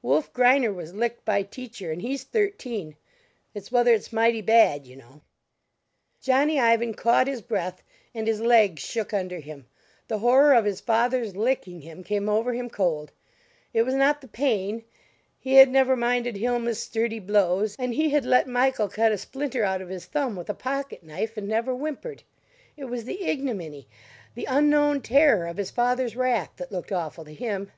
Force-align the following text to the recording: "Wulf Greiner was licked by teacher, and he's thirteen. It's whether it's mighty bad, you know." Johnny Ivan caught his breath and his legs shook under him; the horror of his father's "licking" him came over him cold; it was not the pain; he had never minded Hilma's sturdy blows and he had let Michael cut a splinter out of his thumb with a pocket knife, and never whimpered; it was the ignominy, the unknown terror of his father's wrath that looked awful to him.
"Wulf 0.00 0.32
Greiner 0.32 0.74
was 0.74 0.94
licked 0.94 1.26
by 1.26 1.42
teacher, 1.42 1.92
and 1.92 2.00
he's 2.00 2.24
thirteen. 2.24 2.96
It's 3.52 3.70
whether 3.70 3.92
it's 3.92 4.14
mighty 4.14 4.40
bad, 4.40 4.86
you 4.86 4.96
know." 4.96 5.20
Johnny 6.22 6.58
Ivan 6.58 6.94
caught 6.94 7.26
his 7.26 7.42
breath 7.42 7.82
and 8.14 8.26
his 8.26 8.40
legs 8.40 8.80
shook 8.82 9.12
under 9.12 9.40
him; 9.40 9.66
the 10.08 10.20
horror 10.20 10.54
of 10.54 10.64
his 10.64 10.80
father's 10.80 11.36
"licking" 11.36 11.82
him 11.82 12.02
came 12.02 12.30
over 12.30 12.54
him 12.54 12.70
cold; 12.70 13.12
it 13.74 13.82
was 13.82 13.92
not 13.92 14.22
the 14.22 14.26
pain; 14.26 14.84
he 15.38 15.56
had 15.56 15.68
never 15.68 15.96
minded 15.96 16.36
Hilma's 16.38 16.82
sturdy 16.82 17.18
blows 17.18 17.76
and 17.78 17.92
he 17.92 18.08
had 18.08 18.24
let 18.24 18.48
Michael 18.48 18.88
cut 18.88 19.12
a 19.12 19.18
splinter 19.18 19.64
out 19.64 19.82
of 19.82 19.90
his 19.90 20.06
thumb 20.06 20.34
with 20.34 20.48
a 20.48 20.54
pocket 20.54 21.02
knife, 21.02 21.36
and 21.36 21.46
never 21.46 21.74
whimpered; 21.74 22.22
it 22.74 22.84
was 22.86 23.04
the 23.04 23.22
ignominy, 23.24 23.86
the 24.34 24.46
unknown 24.46 25.02
terror 25.02 25.46
of 25.46 25.58
his 25.58 25.70
father's 25.70 26.16
wrath 26.16 26.52
that 26.56 26.72
looked 26.72 26.90
awful 26.90 27.26
to 27.26 27.34
him. 27.34 27.70